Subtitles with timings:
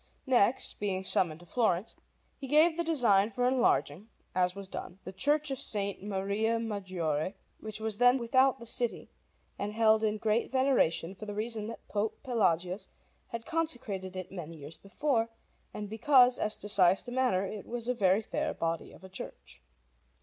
[0.25, 1.95] Next, being summoned to Florence,
[2.35, 5.75] he gave the design for enlarging, as was done, the Church of S.
[6.01, 9.11] Maria Maggiore, which was then without the city,
[9.59, 12.89] and held in great veneration for the reason that Pope Pelagius
[13.27, 15.29] had consecrated it many years before,
[15.71, 19.09] and because, as to size and manner, it was a very fair body of a
[19.09, 19.61] church.